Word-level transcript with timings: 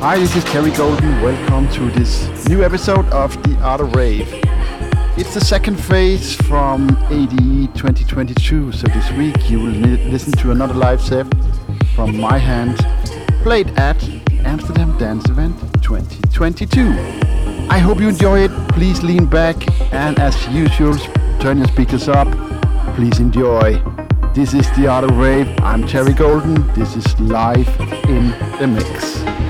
Hi, 0.00 0.18
this 0.18 0.34
is 0.34 0.44
Terry 0.44 0.70
Golden. 0.70 1.20
Welcome 1.20 1.68
to 1.74 1.90
this 1.90 2.48
new 2.48 2.64
episode 2.64 3.04
of 3.10 3.34
The 3.42 3.54
Art 3.60 3.82
of 3.82 3.94
Rave. 3.94 4.26
It's 5.18 5.34
the 5.34 5.42
second 5.42 5.76
phase 5.76 6.34
from 6.36 6.88
ADE 7.10 7.74
2022, 7.74 8.72
so 8.72 8.86
this 8.86 9.12
week 9.12 9.50
you 9.50 9.60
will 9.60 9.74
listen 10.08 10.32
to 10.38 10.52
another 10.52 10.72
live 10.72 11.02
set 11.02 11.26
from 11.94 12.16
my 12.16 12.38
hand, 12.38 12.78
played 13.42 13.68
at 13.78 14.02
Amsterdam 14.46 14.96
Dance 14.96 15.28
Event 15.28 15.54
2022. 15.82 16.80
I 17.68 17.76
hope 17.76 18.00
you 18.00 18.08
enjoy 18.08 18.38
it. 18.44 18.50
Please 18.70 19.02
lean 19.02 19.26
back 19.26 19.56
and, 19.92 20.18
as 20.18 20.48
usual, 20.48 20.96
turn 21.40 21.58
your 21.58 21.68
speakers 21.68 22.08
up. 22.08 22.26
Please 22.96 23.20
enjoy. 23.20 23.74
This 24.34 24.54
is 24.54 24.66
The 24.78 24.86
Art 24.86 25.04
of 25.04 25.18
Rave. 25.18 25.46
I'm 25.60 25.86
Terry 25.86 26.14
Golden. 26.14 26.66
This 26.72 26.96
is 26.96 27.20
live 27.20 27.68
in 28.08 28.30
the 28.58 28.66
mix. 28.66 29.49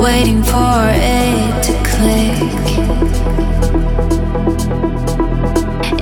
Waiting 0.00 0.42
for 0.42 0.80
it 0.90 1.62
to 1.66 1.72
click. 1.90 2.64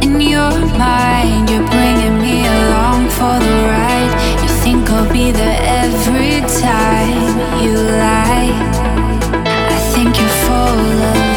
In 0.03 0.21
your 0.21 0.55
mind, 0.77 1.51
you're 1.51 1.69
bringing 1.69 2.17
me 2.21 2.47
along 2.47 3.09
for 3.09 3.35
the 3.47 3.57
ride. 3.71 4.13
You 4.43 4.49
think 4.65 4.89
I'll 4.91 5.13
be 5.13 5.31
there 5.31 5.61
every 5.85 6.41
time 6.61 7.33
you 7.63 7.73
lie. 8.05 8.53
I 9.75 9.79
think 9.93 10.17
you're 10.19 10.37
full 10.47 11.03
of 11.11 11.32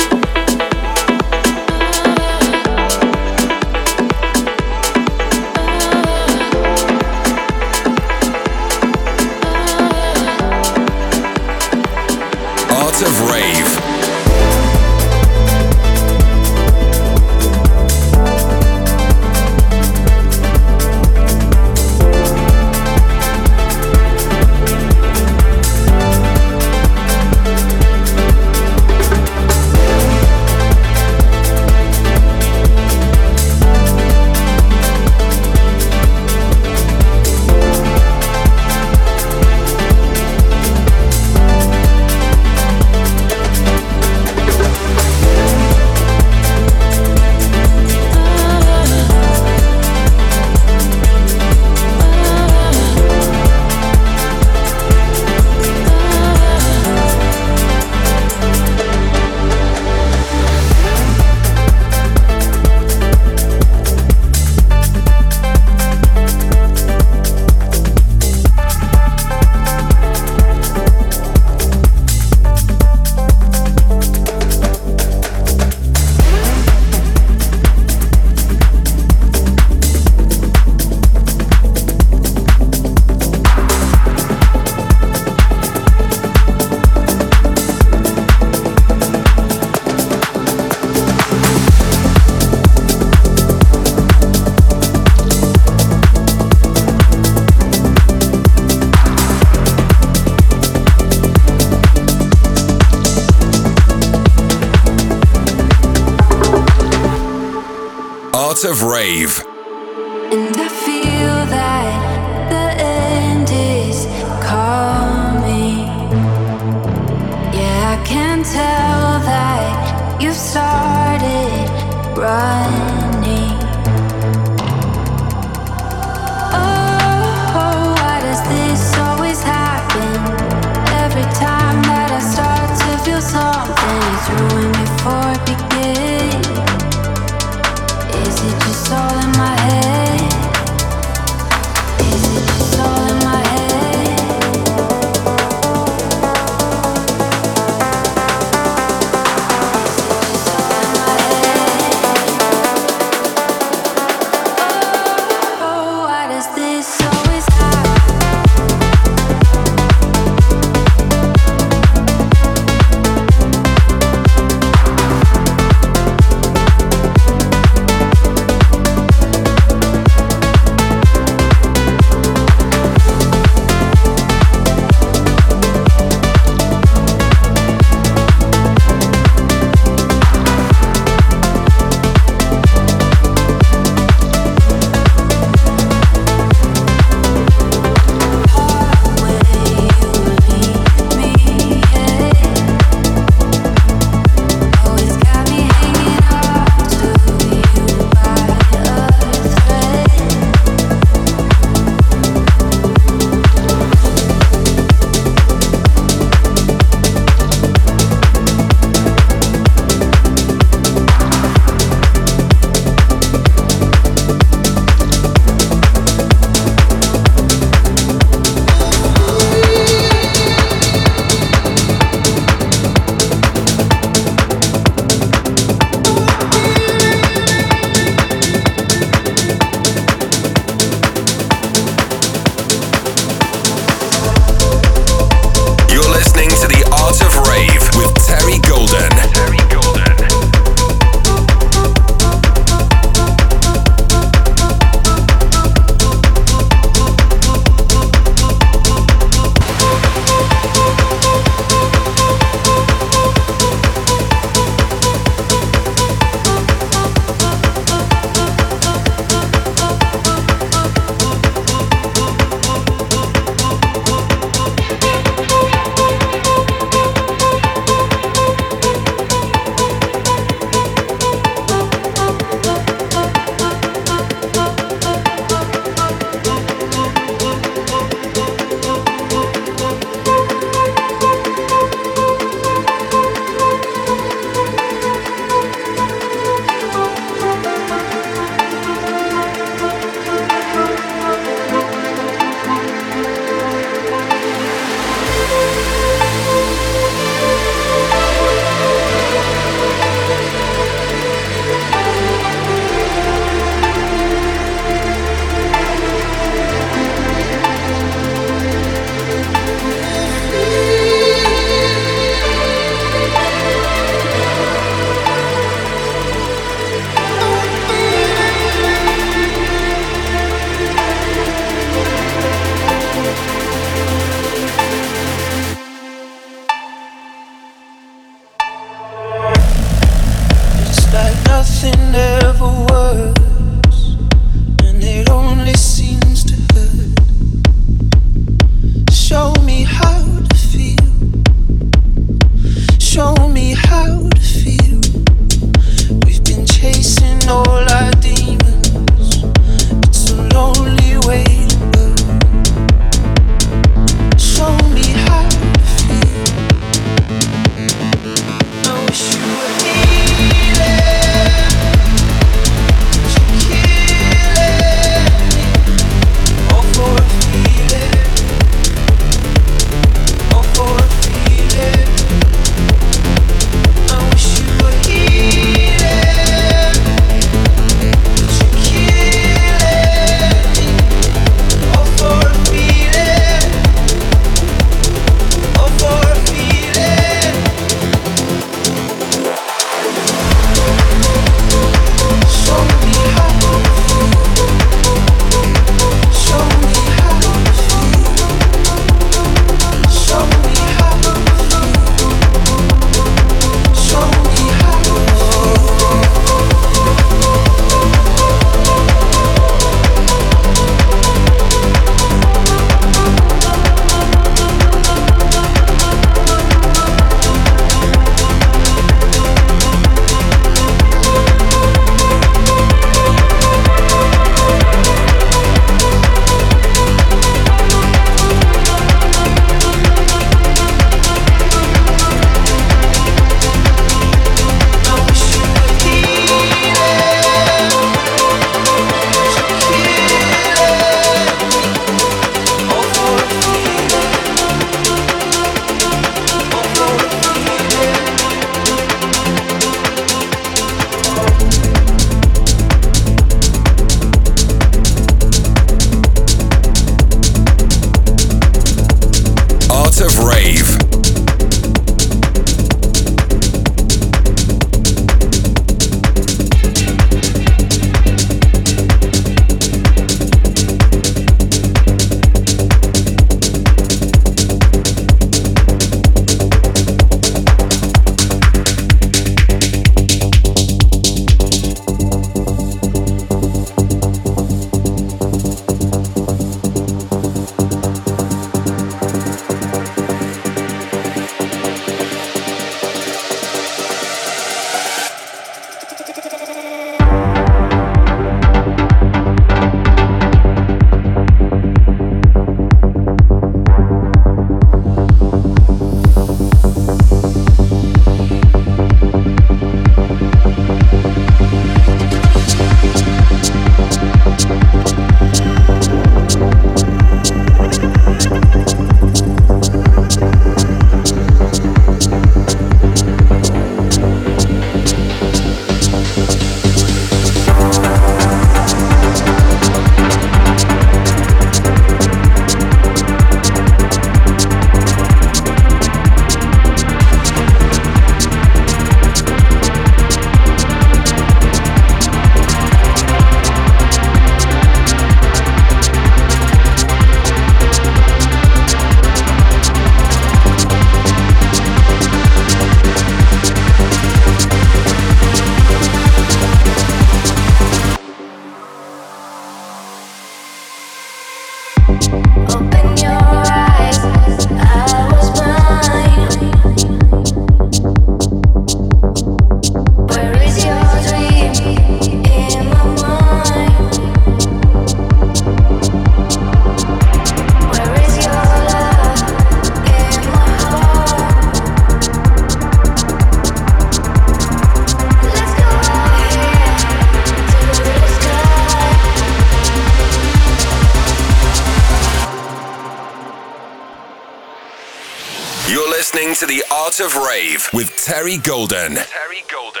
of 597.26 597.34
Rave 597.34 597.88
with 597.92 598.16
Terry 598.24 598.56
Golden. 598.58 599.16
Terry 599.16 599.64
Golden. 599.68 600.00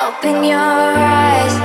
Open 0.00 0.44
your 0.44 0.58
eyes. 0.58 1.57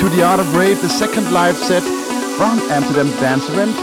To 0.00 0.08
The 0.08 0.22
Art 0.22 0.40
of 0.40 0.56
Rave, 0.56 0.80
the 0.80 0.88
second 0.88 1.30
live 1.30 1.56
set 1.58 1.82
from 2.38 2.58
Amsterdam 2.70 3.10
Dance 3.20 3.46
Event. 3.50 3.76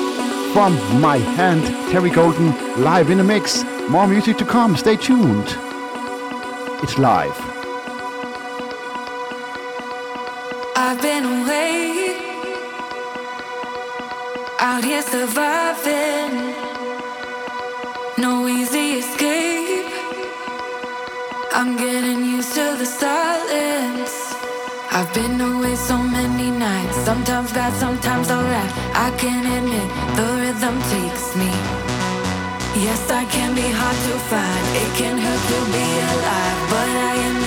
From 0.52 0.74
my 1.00 1.18
hand, 1.18 1.64
Terry 1.92 2.10
Golden, 2.10 2.50
live 2.82 3.12
in 3.12 3.20
a 3.20 3.24
mix. 3.24 3.64
More 3.88 4.08
music 4.08 4.36
to 4.38 4.46
come, 4.46 4.76
stay 4.76 4.96
tuned. 4.96 5.46
It's 6.82 6.98
live. 6.98 7.38
I've 10.76 11.00
been 11.00 11.24
away, 11.24 12.18
out 14.60 14.84
here 14.84 15.04
surviving. 15.04 16.34
No 18.18 18.48
easy 18.48 18.94
escape. 19.02 19.92
I'm 21.54 21.78
getting 21.78 22.26
used 22.26 22.56
to 22.56 22.76
the 22.76 22.88
silence. 22.88 24.27
I've 24.98 25.14
been 25.14 25.40
away 25.40 25.76
so 25.76 25.96
many 25.96 26.50
nights, 26.50 26.96
sometimes 27.06 27.54
bad, 27.54 27.72
sometimes 27.74 28.32
alright. 28.32 28.72
I 28.96 29.14
can 29.22 29.46
admit 29.46 29.90
the 30.18 30.28
rhythm 30.42 30.76
takes 30.90 31.36
me. 31.38 31.52
Yes, 32.82 33.06
I 33.12 33.24
can 33.26 33.54
be 33.54 33.70
hard 33.80 33.98
to 34.08 34.14
find, 34.32 34.66
it 34.82 34.92
can 34.98 35.16
hurt 35.22 35.44
to 35.54 35.60
be 35.70 35.88
alive, 36.14 36.60
but 36.74 36.90
I 37.10 37.14
admit 37.30 37.47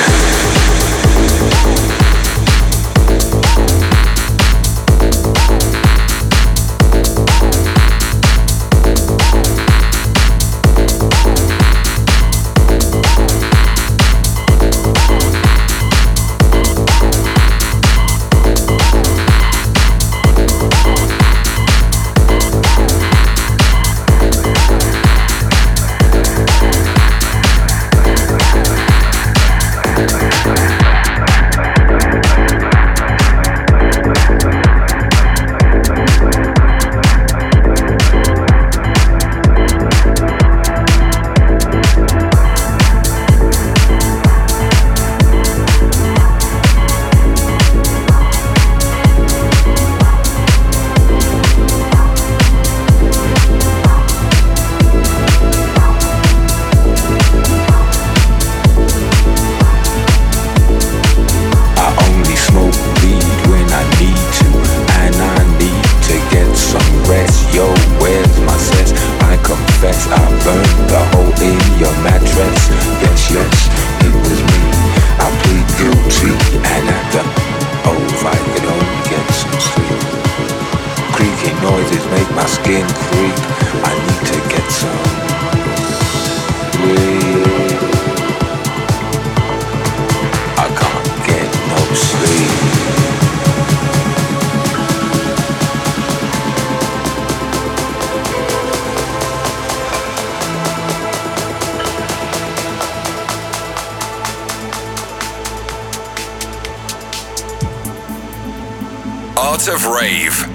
rave. 109.85 110.50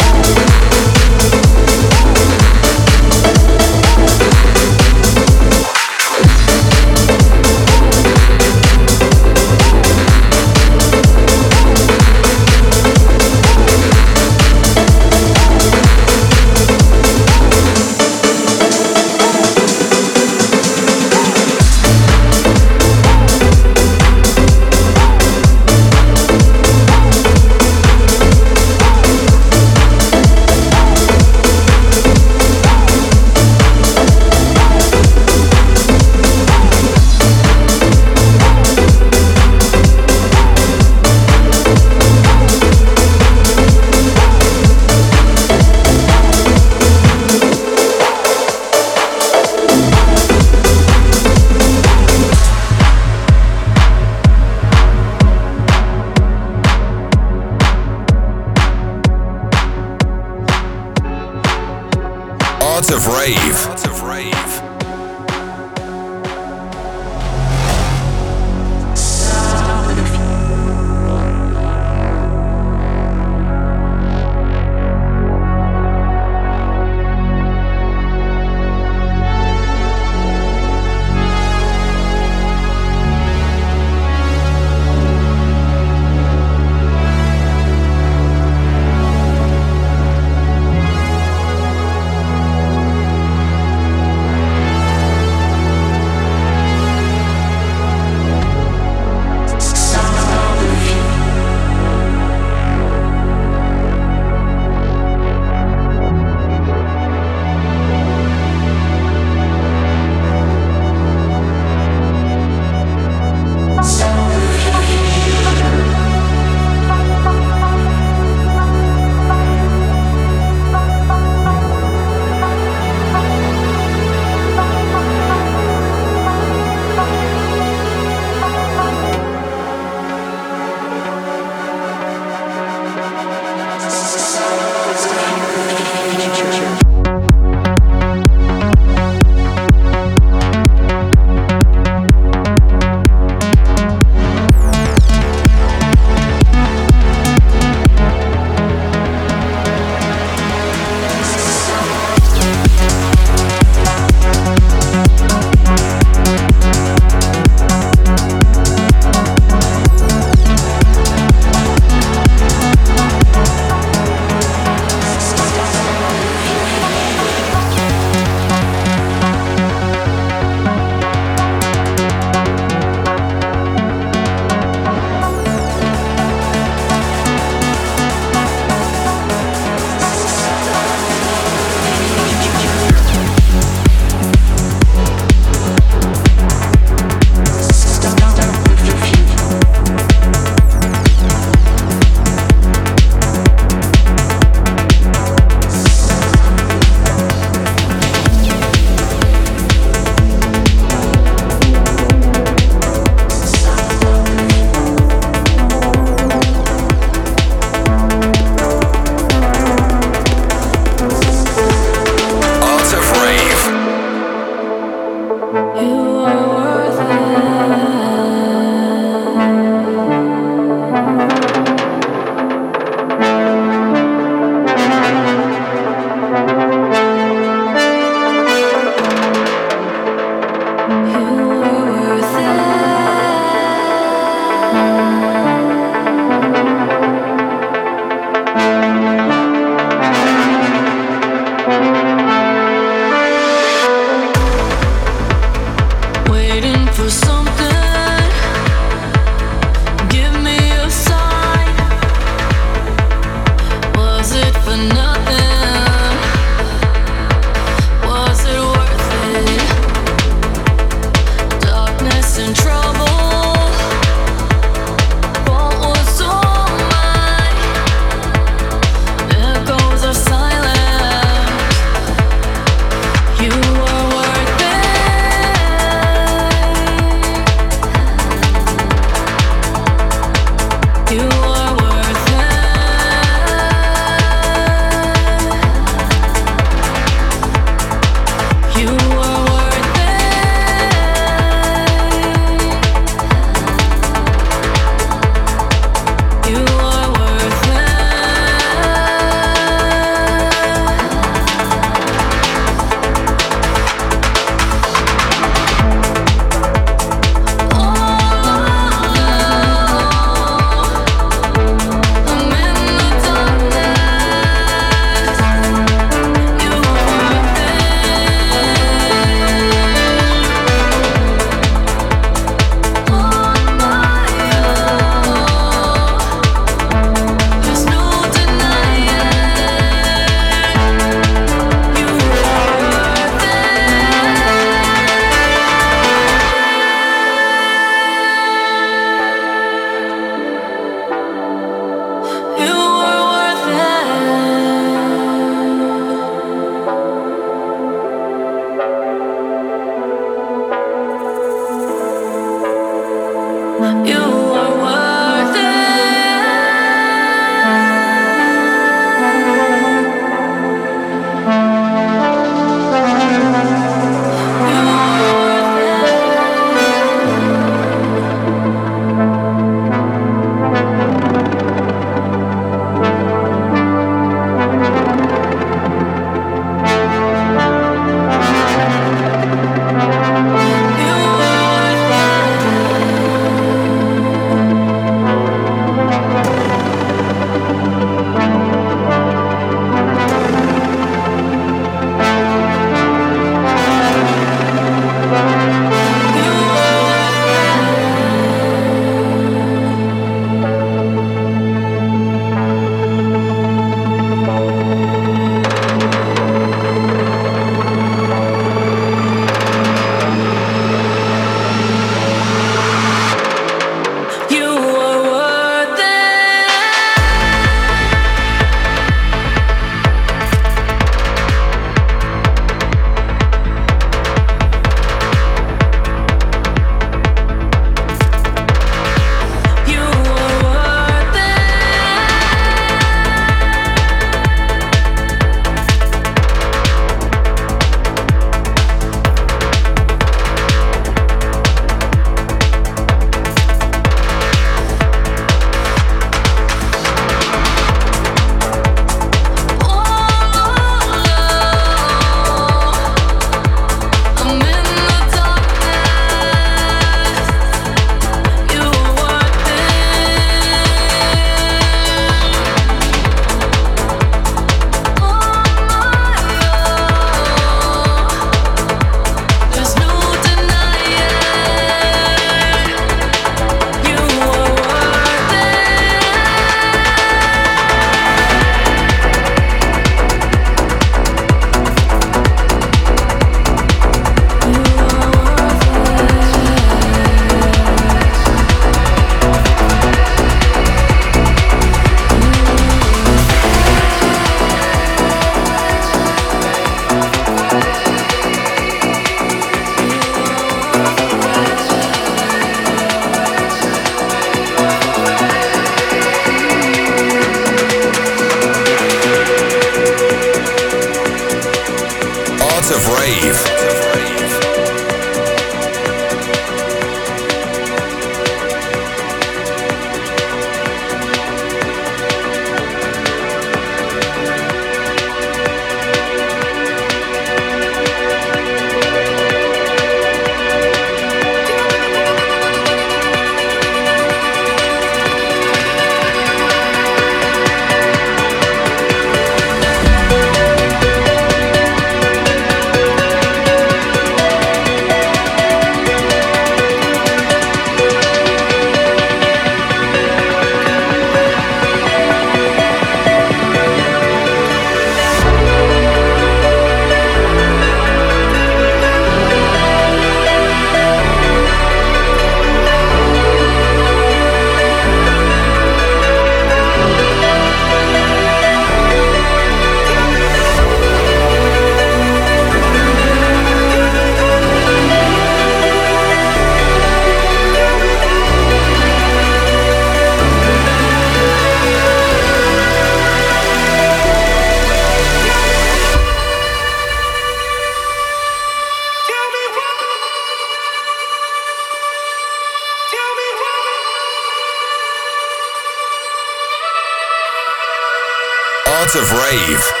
Of 599.15 599.31
Rave. 599.33 600.00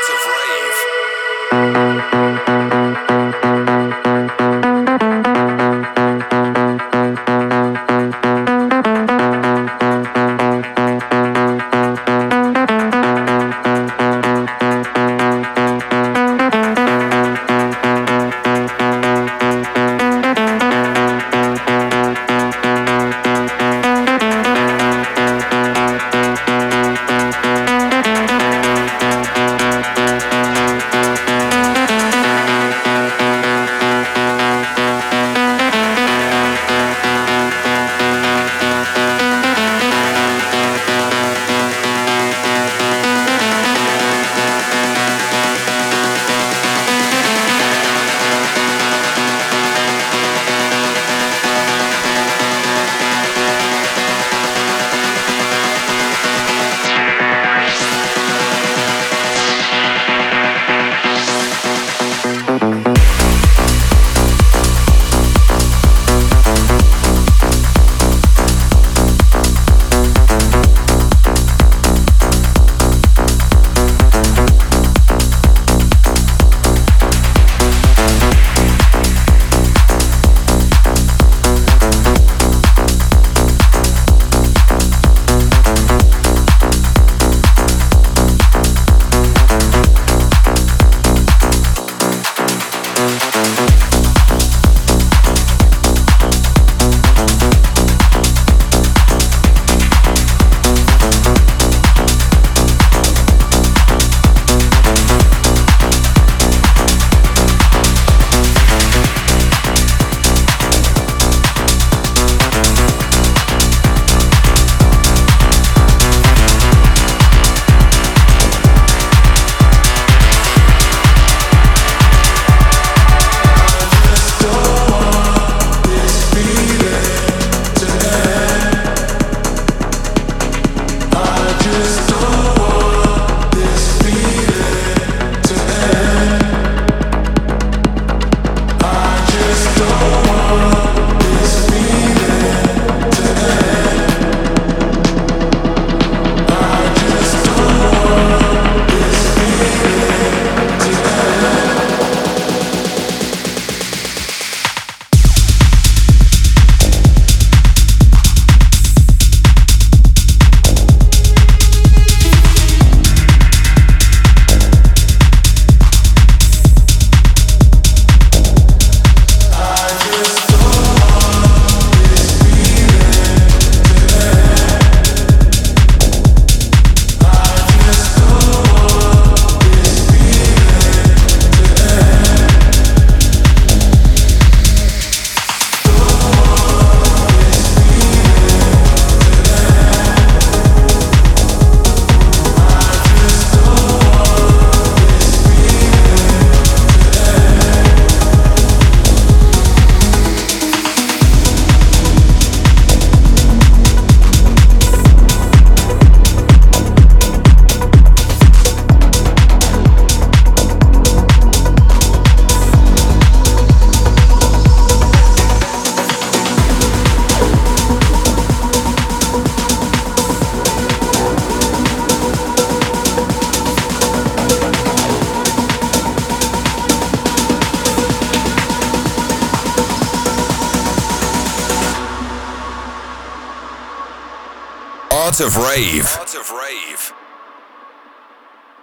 Of 235.39 235.55
Rave. 235.55 236.05
Art 236.19 236.35
of 236.35 236.51
Rave. 236.51 237.13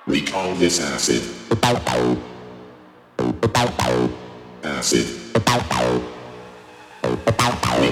We 0.06 0.22
call 0.22 0.54
this 0.54 0.80
acid. 0.80 1.20
Acid. 4.64 5.06
We 5.34 5.40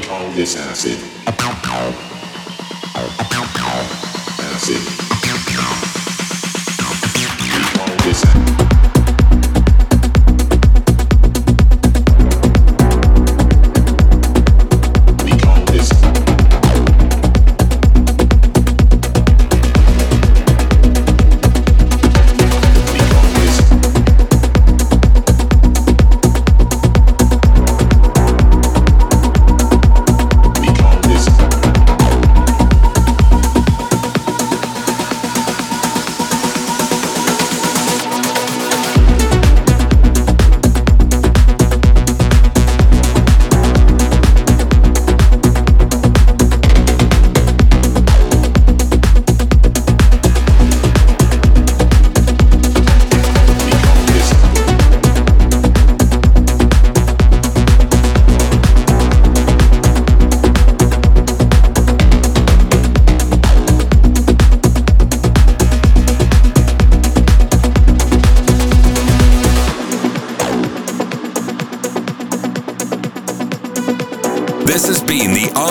call 0.00 0.30
this 0.32 0.56
acid. 0.56 0.98
Acid. 4.40 4.80
We 7.52 7.60
call 7.76 7.92
this 8.04 8.24
acid. 8.24 8.85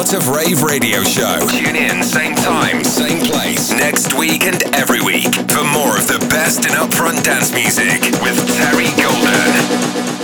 Art 0.06 0.14
of 0.14 0.30
Rave 0.30 0.62
radio 0.62 1.02
show. 1.02 1.40
Tune 1.50 1.76
in, 1.76 2.04
same 2.04 2.36
time, 2.36 2.84
same 2.84 3.26
place, 3.26 3.72
next 3.72 4.14
week 4.14 4.44
and 4.44 4.62
every 4.76 5.02
week 5.02 5.34
for 5.50 5.64
more 5.64 5.98
of 5.98 6.08
the 6.08 6.24
best 6.30 6.60
in 6.66 6.74
upfront 6.74 7.24
dance 7.24 7.52
music 7.52 8.04
with 8.22 8.38
Terry 8.56 8.86
Golden. 9.02 10.15